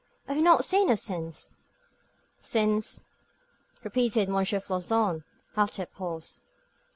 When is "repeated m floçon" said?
3.83-5.23